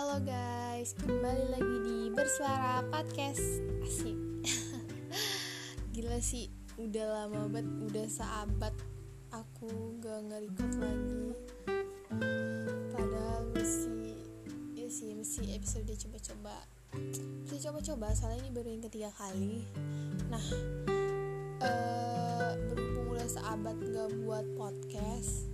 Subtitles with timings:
[0.00, 3.44] Halo guys, kembali lagi di Bersuara Podcast.
[3.84, 4.16] Asik.
[5.92, 6.48] Gila sih,
[6.80, 8.72] udah lama banget, udah seabad
[9.28, 11.36] aku gak nge-record lagi.
[12.96, 14.24] Padahal mesti,
[14.72, 16.56] ya sih mesti episode coba-coba.
[17.44, 19.68] Mesti coba-coba, soalnya ini baru yang ketiga kali.
[20.32, 20.46] Nah,
[21.60, 25.52] uh, berhubung udah seabad gak buat podcast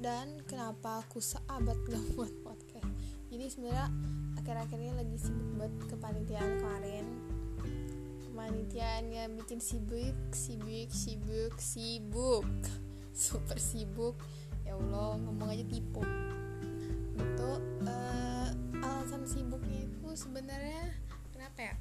[0.00, 2.91] dan kenapa aku seabad gak buat podcast
[3.42, 3.86] jadi sebenarnya
[4.38, 7.06] akhir-akhir ini lagi sibuk buat kepanitiaan kemarin.
[8.30, 12.46] Kepanitiaan yang bikin sibuk sibuk sibuk sibuk.
[13.10, 14.14] Super sibuk.
[14.62, 16.06] Ya Allah ngomong aja tipu.
[17.18, 17.50] Itu
[17.82, 20.94] uh, alasan sibuknya itu sebenarnya
[21.34, 21.74] kenapa ya?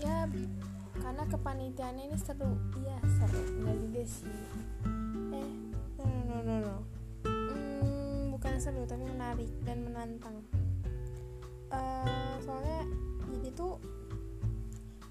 [0.00, 0.16] Ya
[1.04, 2.56] karena kepanitiaannya ini seru.
[2.80, 3.60] Iya seru.
[3.60, 4.40] Nggak juga sih.
[5.36, 5.48] Eh
[6.00, 6.93] no no no no
[8.54, 10.38] bukan seru tapi menarik dan menantang.
[11.74, 12.86] Uh, soalnya
[13.34, 13.82] jadi tuh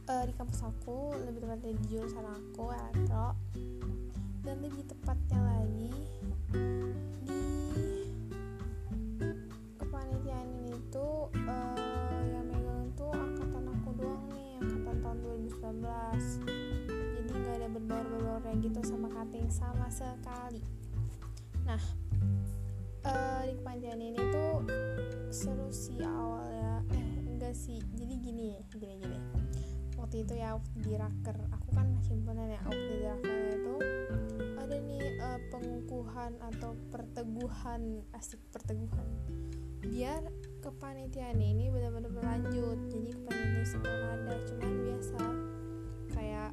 [0.08, 3.36] uh, di kampus aku lebih tepatnya di jurusan aku elektro
[4.48, 5.92] dan lebih tepatnya lagi
[7.28, 7.44] di
[9.76, 16.48] kepanitiaan ini tuh uh, yang megang tuh angkatan aku doang nih angkatan tahun 2019
[16.88, 20.64] jadi nggak ada berbaur-berbaurnya gitu sama kating sama sekali.
[21.68, 21.84] Nah
[23.08, 24.54] uh, di kepanitiaan ini tuh
[25.30, 26.84] seru sih awalnya.
[26.92, 27.80] Eh enggak sih.
[27.96, 29.20] Jadi gini gini gini.
[30.00, 33.76] Waktu itu ya waktu di raker aku kan himpunan ya waktu di raker itu
[34.60, 38.04] ada nih uh, pengukuhan atau perteguhan.
[38.16, 39.08] Asik perteguhan.
[39.84, 40.24] Biar
[40.64, 42.80] kepanitiaan ini benar-benar berlanjut.
[42.88, 44.34] Jadi kepanitiaan sekolah ada.
[44.48, 45.22] Cuman biasa
[46.16, 46.52] kayak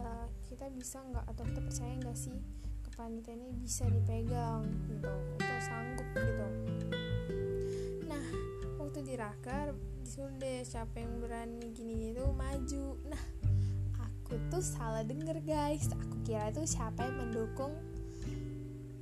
[0.00, 2.61] uh, kita bisa nggak atau kita percaya nggak sih
[3.02, 5.10] kepanitiaan ini bisa dipegang gitu.
[5.10, 6.46] Atau sanggup gitu.
[8.06, 8.24] Nah
[8.78, 9.74] waktu di raker
[10.06, 12.86] disuruh deh siapa yang berani gini itu maju.
[13.10, 13.24] Nah
[13.98, 15.90] aku tuh salah denger guys.
[15.90, 17.74] Aku kira tuh siapa yang mendukung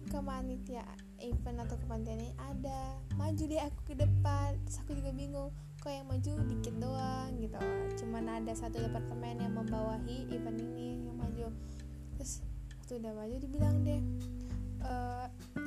[0.09, 2.97] kepanitiaan event atau kepanitiaan ini ada.
[3.21, 4.57] Maju deh aku ke depan.
[4.65, 5.53] Terus aku juga bingung
[5.85, 7.61] kok yang maju dikit doang gitu.
[8.01, 11.53] Cuman ada satu departemen yang membawahi event ini yang maju.
[12.17, 12.41] Terus
[12.99, 14.03] udah maju dibilang deh
[14.83, 14.95] e,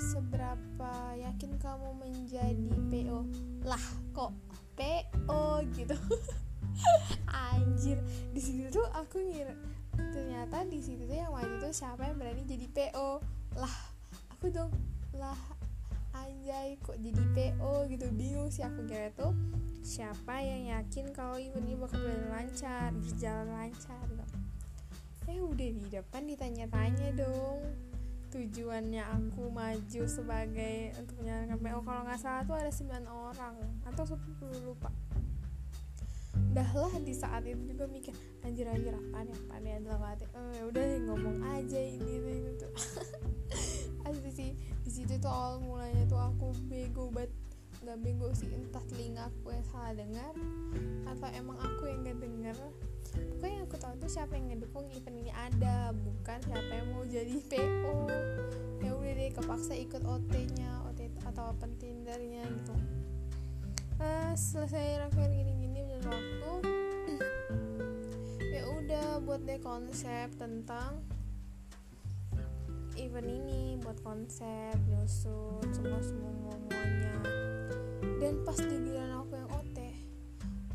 [0.02, 3.20] seberapa yakin kamu menjadi PO
[3.64, 4.36] lah kok
[4.74, 5.98] PO gitu?
[7.54, 8.02] Anjir
[8.34, 9.54] di situ tuh aku ngira
[9.94, 13.22] ternyata di situ tuh yang maju tuh siapa yang berani jadi PO
[13.56, 13.76] lah
[14.34, 14.74] aku dong
[15.14, 15.38] lah
[16.14, 18.06] anjay kok jadi PO gitu?
[18.14, 19.34] Bingung sih aku kira tuh
[19.84, 24.06] siapa yang yakin kalau event ini bakal berjalan lancar berjalan lancar
[25.28, 27.60] eh udah di depan ditanya-tanya dong.
[28.34, 34.04] Tujuannya aku maju sebagai untuk menjalankan PO kalau nggak salah tuh ada 9 orang atau
[34.10, 34.90] 10 lupa.
[36.54, 40.62] Dah lah di saat itu juga mikir anjir anjir apa nih apa nih dalam eh
[40.66, 42.74] udah ngomong aja ini ini tuh.
[44.10, 44.52] Asli sih
[44.84, 47.32] di situ tuh awal mulanya tuh aku bego banget
[47.84, 50.34] nggak bego sih entah telinga aku yang salah dengar
[51.04, 52.58] atau emang aku yang nggak dengar
[53.12, 57.04] pokoknya yang aku tahu tuh siapa yang ngedukung event ini ada bukan siapa yang mau
[57.04, 57.96] jadi PO
[58.84, 62.76] ya udah deh kepaksa ikut OT nya OT atau open tendernya gitu.
[64.00, 66.52] Nah, selesai rakyat gini-gini dan waktu
[68.56, 71.00] ya udah buat deh konsep tentang
[72.98, 77.03] event ini buat konsep nyusun semua semua semuanya
[78.24, 79.78] dan pas di giliran aku yang OT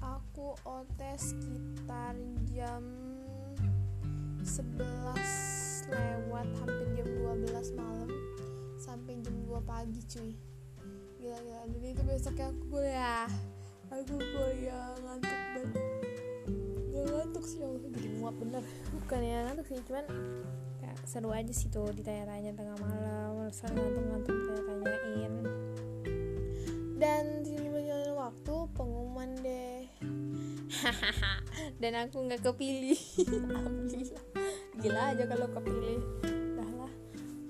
[0.04, 2.12] aku OT sekitar
[2.53, 2.84] jam
[4.44, 8.10] 11 lewat hampir jam 12 malam
[8.76, 10.32] sampai jam 2 pagi cuy.
[11.20, 11.64] Gila-gila.
[11.69, 13.28] Dan itu besoknya aku kuliah.
[13.92, 15.72] Aku kuliah ngantuk banget.
[16.92, 17.88] Gak ngantuk sih aku.
[17.92, 18.64] Jadi muap bener.
[18.97, 19.81] Bukan ya ngantuk sih.
[19.84, 20.06] Cuman
[20.81, 25.34] kayak seru aja sih tuh ditanya-tanya tengah malam sering ngantuk-ngantuk ditanya-tanyain.
[26.98, 27.25] Dan
[28.78, 29.90] pengumuman deh.
[31.82, 32.94] Dan aku nggak kepilih.
[34.80, 35.98] Gila aja kalau kepilih.
[36.54, 36.92] Dah lah.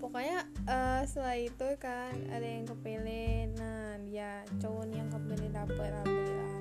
[0.01, 3.53] Pokoknya uh, setelah itu kan ada yang kepilih.
[3.61, 6.53] Nah dia cowok nih yang kepilih dapet alhamdulillah.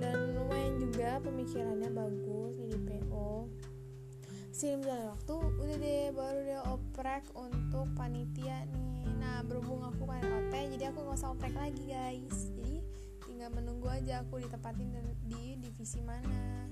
[0.00, 3.52] Dan lumayan juga pemikirannya bagus jadi PO
[4.54, 9.02] sini berjalan waktu udah deh baru dia oprek untuk panitia nih.
[9.18, 12.53] Nah berhubung aku kan OT jadi aku nggak usah oprek lagi guys
[13.44, 14.88] tinggal menunggu aja aku ditempatin
[15.28, 16.64] di divisi mana.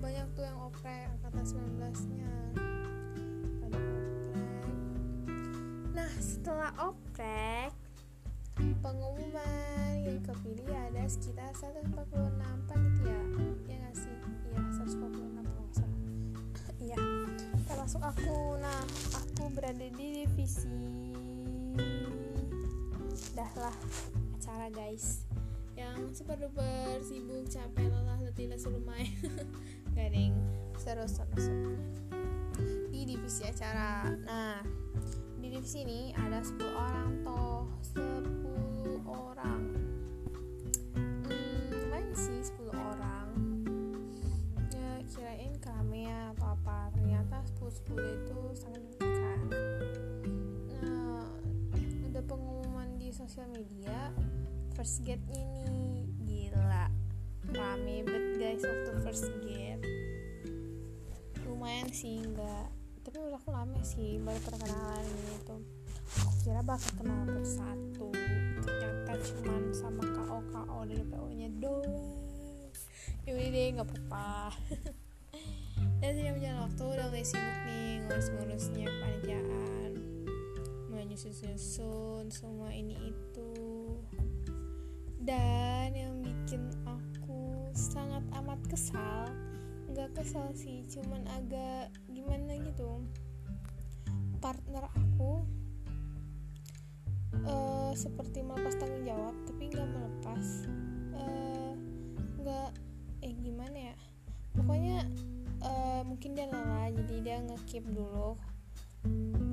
[0.00, 2.32] Banyak tuh yang oprek angkatan 19 nya
[5.92, 7.68] nah setelah oprek
[8.56, 11.84] pengumuman yang kepilih ada sekitar 146
[12.64, 13.20] panitia.
[13.68, 14.16] Ya nggak sih?
[14.56, 15.20] Iya 146
[15.52, 15.68] kalau
[16.96, 17.00] iya
[17.68, 18.56] termasuk aku.
[18.56, 18.80] Nah
[19.20, 20.80] aku berada di divisi
[23.36, 23.76] dah lah
[24.40, 25.25] acara guys
[25.76, 29.12] yang super duper sibuk capek lelah letih lesu main
[29.96, 30.32] garing
[30.80, 31.76] seru seru seru
[32.88, 34.08] di divisi acara.
[34.24, 34.64] Nah
[35.36, 37.68] di divisi ini ada 10 orang toh.
[37.92, 39.62] 10 orang.
[41.28, 43.28] Hmm, lumayan sih 10 orang.
[44.72, 46.88] Ya kirain kami ya atau apa.
[46.96, 49.38] Ternyata 10 10 itu sangat dibutuhkan
[50.76, 51.24] nah
[52.08, 54.08] udah pengumuman di sosial media.
[54.76, 55.65] First gate ini
[59.16, 59.32] first
[61.48, 62.68] lumayan sih enggak
[63.00, 65.56] tapi menurut aku rame sih baru perkenalan gitu
[66.20, 68.12] aku kira bakal kenal satu
[68.60, 71.96] ternyata cuman sama KO KO dari PO nya doang.
[73.24, 74.52] Ya udah deh nggak apa-apa.
[76.04, 79.92] Dan sudah berjalan waktu udah mulai sibuk nih ngurus-ngurusnya kepanitiaan.
[80.92, 83.52] Menyusun-susun semua ini itu.
[85.24, 86.68] Dan yang bikin
[88.46, 89.26] amat kesal.
[89.90, 93.02] Nggak kesal sih cuman agak gimana gitu.
[94.38, 95.42] Partner aku
[97.42, 100.46] uh, seperti melepas tanggung jawab tapi nggak melepas.
[101.18, 101.74] Uh,
[102.38, 102.70] nggak
[103.26, 103.94] eh gimana ya?
[104.54, 105.02] Pokoknya
[105.66, 108.38] uh, mungkin dia lelah jadi dia ngekip dulu.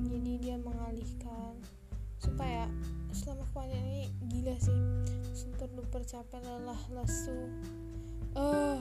[0.05, 1.57] Jadi dia mengalihkan.
[2.21, 2.69] Supaya
[3.09, 4.81] selama kemarin ini gila sih.
[5.33, 7.49] Super duper capek lelah lesu
[8.33, 8.79] eh uh,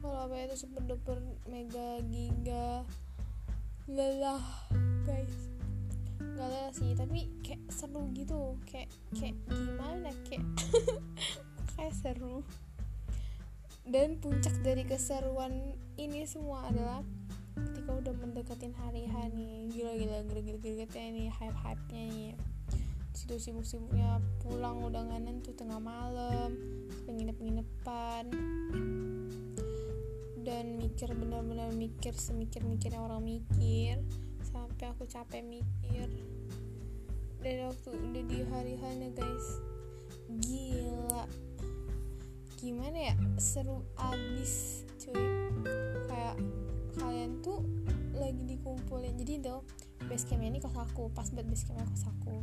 [0.00, 2.84] kalau apa itu super duper mega giga
[3.90, 4.42] lelah
[5.04, 5.36] guys.
[6.16, 8.56] Gak lelah sih tapi kayak seru gitu.
[8.64, 10.44] Kayak kayak gimana kayak
[11.76, 12.40] kayak seru.
[13.84, 17.02] Dan puncak dari keseruan ini semua adalah
[17.58, 22.30] ketika udah mendekatin hari H nih gila-gila greget-gregetnya nih hype-hype-nya nih
[23.20, 26.56] situ sibuk-sibuknya pulang udah nggak nentu tengah malam
[27.04, 28.32] penginep-penginapan
[30.40, 34.00] dan mikir benar-benar mikir semikir-mikirnya orang mikir
[34.40, 36.08] sampai aku capek mikir.
[37.44, 39.46] Dan waktu udah di hari hanya guys
[40.40, 41.28] gila.
[42.56, 45.20] Gimana ya seru abis cuy.
[46.08, 46.40] Kayak
[46.96, 47.60] kalian tuh
[48.16, 49.12] lagi dikumpulin.
[49.20, 49.60] Jadi tuh
[50.08, 52.40] base campnya ini kos aku pas buat base campnya kos aku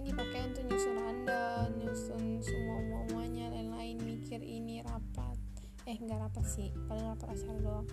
[0.00, 5.36] ini dipakai untuk nyusun rundown nyusun semua muanya lain-lain mikir ini rapat.
[5.84, 7.88] Eh nggak rapat sih paling rapat acara doang.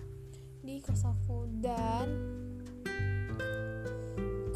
[0.64, 1.44] Di kos aku.
[1.60, 2.08] Dan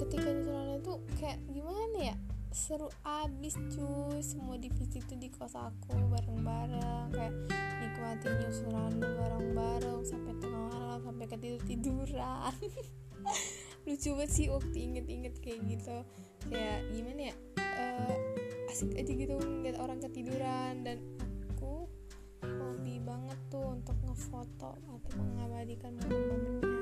[0.01, 2.17] ketika nyusun rundown itu kayak gimana ya?
[2.57, 7.13] Seru abis cuy semua divisi itu di kos aku bareng-bareng.
[7.13, 7.37] Kayak
[7.85, 12.57] nikmati nyusun rundown bareng-bareng sampai tengah malam sampai ketidur tiduran
[13.87, 15.97] lucu banget sih waktu inget-inget kayak gitu
[16.51, 18.17] kayak gimana ya uh,
[18.73, 20.99] asik aja gitu ngeliat orang ketiduran dan
[21.53, 21.87] aku
[22.43, 26.81] hobi banget tuh untuk ngefoto atau mengabadikan momen-momennya.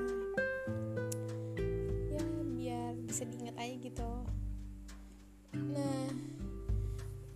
[2.15, 2.25] Ya
[2.57, 4.11] biar bisa diingat aja gitu.
[5.59, 6.09] Nah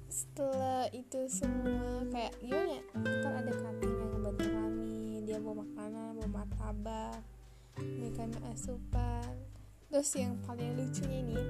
[0.09, 4.95] setelah itu semua kayak gimana ya ntar ada kantin yang ngebantu kami
[5.27, 7.19] dia bawa makanan bawa martabak
[7.83, 9.35] mereka asupan.
[9.91, 11.41] Terus yang paling lucunya ini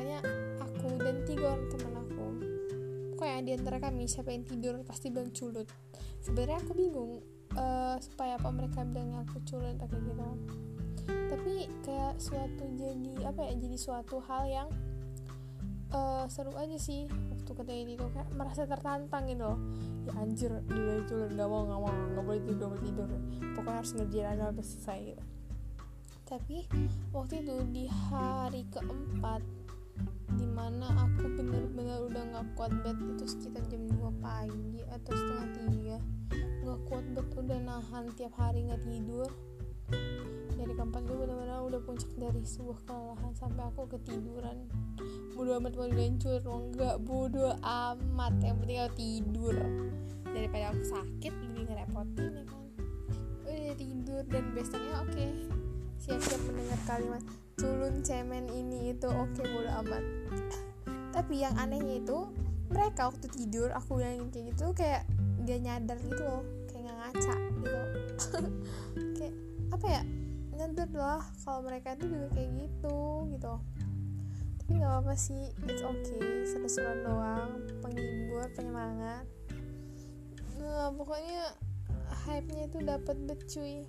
[0.00, 0.20] pokoknya
[0.64, 2.26] aku dan tiga orang teman aku
[3.12, 5.68] pokoknya di antara kami siapa yang tidur pasti bilang culut.
[6.24, 7.20] Sebenarnya aku bingung
[7.52, 10.28] uh, supaya apa mereka bilang aku culut atau kayak gitu.
[11.04, 11.54] Tapi
[11.84, 14.68] kayak suatu jadi apa ya jadi suatu hal yang
[15.92, 18.06] uh, seru aja sih waktu ketika itu.
[18.16, 19.60] Kayak merasa tertantang gitu loh.
[20.08, 23.08] Ya anjir dia culut gak mau gak mau gak boleh tidur boleh tidur.
[23.52, 25.24] Pokoknya harus ngerjain aja sampai selesai gitu.
[26.24, 26.56] Tapi
[27.12, 29.59] waktu itu di hari keempat
[30.36, 35.48] di mana aku bener-bener udah nggak kuat bed itu sekitar jam 2 pagi atau setengah
[35.56, 35.96] tiga.
[36.62, 39.30] Nggak kuat bed udah nahan tiap hari nggak tidur.
[40.54, 44.58] Dari keempat gue bener-bener udah puncak dari sebuah kelelahan sampai aku ketiduran.
[45.34, 48.32] Bodo amat mau dilancur nggak bodo amat.
[48.44, 49.56] Yang penting aku tidur.
[50.30, 52.64] Daripada aku sakit lebih ngerepotin ya kan?
[53.48, 55.10] Udah tidur dan besoknya oke.
[55.10, 55.60] Okay
[56.00, 57.22] siap-siap mendengar kalimat
[57.60, 60.04] culun cemen ini itu oke okay, bodo amat.
[61.12, 62.32] Tapi yang anehnya itu
[62.72, 65.04] mereka waktu tidur aku bilangin kayak gitu kayak
[65.44, 67.80] gak nyadar gitu loh kayak gak ngaca gitu.
[69.20, 69.34] Kayak
[69.70, 70.02] apa ya
[70.56, 72.98] nyadar lah kalau mereka tuh juga kayak gitu
[73.36, 73.54] gitu.
[74.60, 77.50] Tapi nggak apa-apa sih it's okay seru-seruan doang
[77.84, 79.24] penghibur penyemangat.
[80.60, 81.56] Nah, pokoknya
[82.24, 83.88] hype nya itu dapat becuy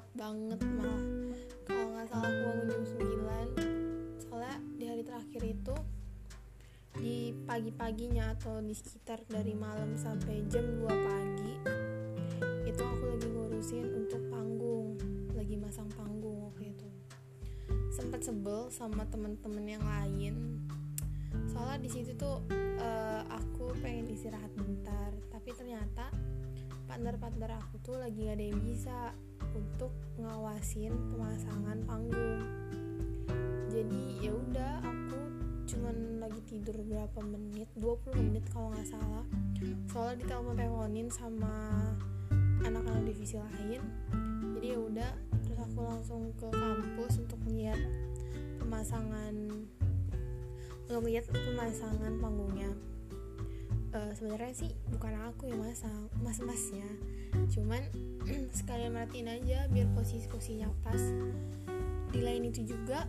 [0.00, 1.04] telat banget malah.
[1.68, 5.76] Kalau nggak salah aku bangun jam 9 soalnya di hari terakhir itu
[6.96, 11.52] di pagi-paginya atau di sekitar dari malam sampai jam 2 pagi
[12.64, 14.96] itu aku lagi ngurusin untuk panggung.
[15.36, 16.88] Lagi masang panggung waktu itu.
[17.92, 20.64] Sempat sebel sama temen-temen yang lain.
[21.52, 22.40] Soalnya di situ tuh
[22.80, 25.12] uh, aku pengen istirahat bentar.
[25.28, 26.08] Tapi ternyata
[26.88, 29.12] partner-partner aku tuh lagi gak ada yang bisa
[29.80, 32.44] untuk ngawasin pemasangan panggung.
[33.72, 35.16] Jadi ya udah aku
[35.64, 39.24] cuman lagi tidur berapa menit 20 menit kalau nggak salah.
[39.88, 41.80] Soalnya ditelepon teleponin sama
[42.60, 43.80] anak-anak divisi lain.
[44.60, 45.10] Jadi ya udah
[45.48, 47.80] terus aku langsung ke kampus untuk lihat
[48.60, 49.32] pemasangan
[50.92, 52.68] untuk lihat pemasangan panggungnya.
[53.96, 56.84] Uh, sebenarnya sih bukan aku yang masang mas-masnya
[57.48, 57.82] cuman
[58.58, 61.00] sekalian merhatiin aja biar posisi-posisinya pas.
[62.10, 63.06] Di lain itu juga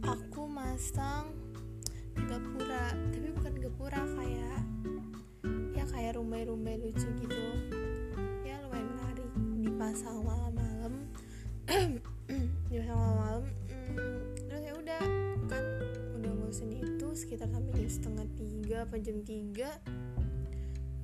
[0.00, 1.34] aku masang
[2.14, 2.94] gapura.
[3.12, 4.60] Tapi bukan gapura kayak
[5.74, 7.44] ya kayak rumbai-rumbai lucu gitu.
[8.46, 9.30] Ya lumayan menarik.
[9.60, 10.92] Dipasang malam-malam.
[12.70, 13.44] Dipasang malam-malam
[13.94, 15.02] hmm, terus ya udah
[15.50, 15.64] kan
[16.18, 19.70] udah ngurusin itu sekitar sampai jam setengah tiga apa jam tiga.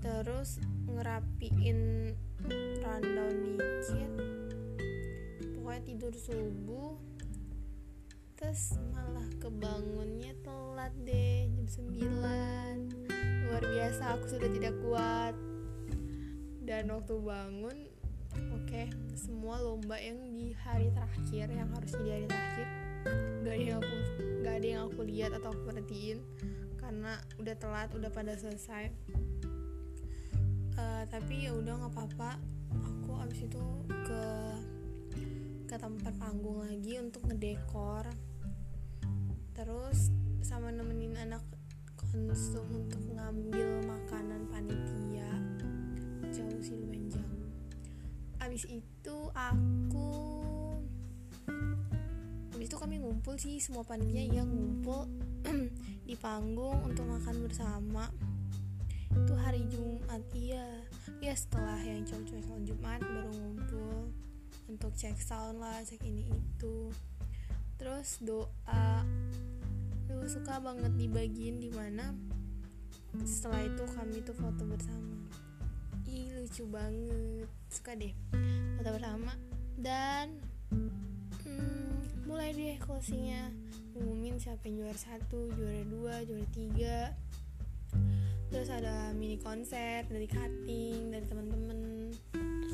[0.01, 1.79] Terus ngerapiin
[2.81, 4.11] rundown dikit
[5.71, 6.99] pokoknya tidur subuh.
[8.35, 15.39] Terus malah kebangunnya telat deh jam 9 luar biasa aku sudah tidak kuat.
[16.67, 17.79] Dan waktu bangun
[18.51, 22.67] oke okay, semua lomba yang di hari terakhir yang harusnya di hari terakhir
[23.47, 23.97] gak ada yang aku
[24.43, 26.19] gak ada yang aku lihat atau aku perhatiin.
[26.83, 28.91] Karena udah telat udah pada selesai
[30.81, 32.31] uh, tapi ya udah nggak apa-apa.
[32.81, 33.65] Aku abis itu
[34.09, 34.25] ke
[35.69, 38.09] ke tempat panggung lagi untuk ngedekor.
[39.53, 40.09] Terus
[40.41, 41.45] sama nemenin anak
[41.95, 45.31] konsum untuk ngambil makanan panitia.
[46.33, 47.45] Jauh sih lumayan jauh.
[48.41, 50.11] Abis itu aku
[52.57, 55.07] abis itu kami ngumpul sih semua panitia yang ngumpul
[56.09, 58.11] di panggung untuk makan bersama
[59.15, 60.67] itu hari Jumat iya.
[61.21, 63.97] Ya setelah yang cowok-cowok Jumat baru ngumpul
[64.71, 66.91] untuk cek sound lah cek ini itu.
[67.77, 69.03] Terus doa
[70.11, 72.15] lu suka banget dibagiin di mana
[73.23, 75.19] setelah itu kami tuh foto bersama.
[76.07, 77.49] Ih lucu banget.
[77.71, 78.15] Suka deh
[78.79, 79.35] foto bersama.
[79.75, 80.39] Dan
[81.45, 83.51] hmm, mulai deh closingnya.
[83.91, 87.13] Ngumumin siapa yang juara satu juara dua juara tiga
[88.51, 92.11] terus ada mini konser dari cutting dari teman-teman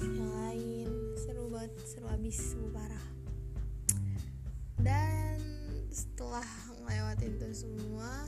[0.01, 0.89] yang lain.
[1.21, 3.07] Seru banget seru abis seru parah.
[4.81, 5.37] Dan
[5.93, 6.49] setelah
[6.81, 8.25] ngelewatin itu semua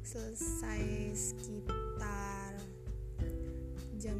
[0.00, 2.56] selesai sekitar
[4.00, 4.16] jam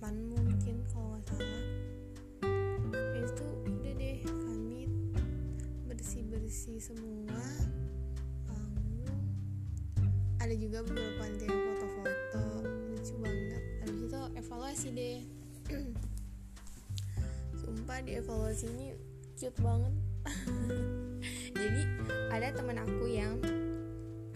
[0.00, 1.64] 8 mungkin kalau nggak salah.
[3.20, 4.88] Itu udah deh kami
[5.92, 7.55] bersih-bersih semua
[10.46, 12.44] ada juga beberapa panti yang foto-foto.
[12.94, 13.62] Lucu banget.
[13.82, 15.18] Habis itu evaluasi deh.
[17.66, 18.86] Sumpah di evaluasi ini
[19.34, 19.94] cute banget.
[21.58, 21.82] Jadi
[22.30, 23.42] ada temen aku yang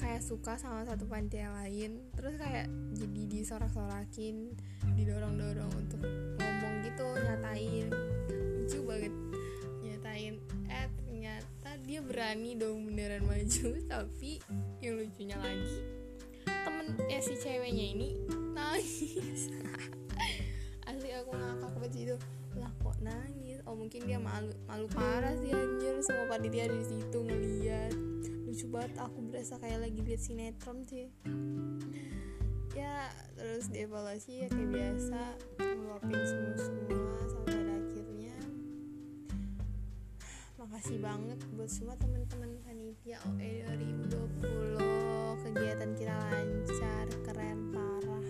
[0.02, 2.02] kayak suka sama satu panti yang lain.
[2.18, 4.50] Terus kayak jadi disorak-sorakin
[4.98, 6.02] didorong-dorong untuk
[6.42, 7.86] ngomong gitu nyatain.
[8.58, 9.14] Lucu banget.
[9.86, 10.34] Nyatain.
[10.66, 13.78] Eh ternyata dia berani dong beneran maju.
[13.94, 14.42] Tapi
[14.82, 15.99] yang lucunya lagi
[16.62, 18.08] temennya si ceweknya ini
[18.52, 19.48] nangis.
[20.88, 22.16] Asli aku ngakak banget itu.
[22.58, 23.58] Lah kok nangis?
[23.64, 26.02] Oh mungkin dia malu malu parah sih anjir.
[26.02, 27.94] Semua panitia di situ ngeliat.
[28.48, 31.08] Lucu banget aku berasa kayak lagi lihat sinetron sih.
[32.74, 35.22] Ya terus dievaluasi ya kayak biasa.
[35.58, 37.49] Ngeluapin semua semua sampai
[40.80, 44.80] makasih banget buat semua teman-teman panitia OE 2020
[45.44, 48.28] kegiatan kita lancar keren parah.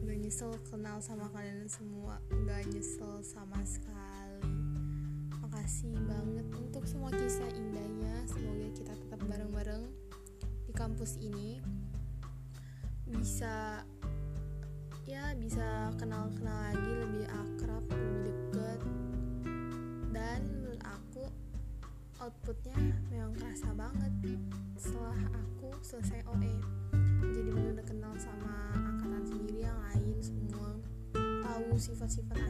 [0.00, 2.24] Gak nyesel kenal sama kalian semua.
[2.48, 4.48] Gak nyesel sama sekali.
[5.44, 8.16] Makasih banget untuk semua kisah indahnya.
[8.32, 9.92] Semoga kita tetap bareng-bareng
[10.64, 11.60] di kampus ini.
[13.12, 13.84] Bisa
[15.04, 18.21] ya bisa kenal-kenal lagi lebih akrab lebih
[22.52, 24.12] berikutnya memang kerasa banget
[24.76, 26.52] setelah aku selesai OE
[27.32, 30.76] jadi benar-benar kenal sama angkatan sendiri yang lain semua.
[31.16, 32.41] Tahu sifat-sifat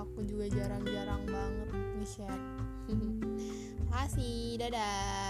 [0.00, 1.68] aku juga jarang-jarang banget
[2.00, 2.42] nge-share.
[3.90, 5.29] Makasih, dadah.